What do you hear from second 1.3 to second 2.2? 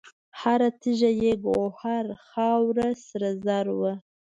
ګوهر،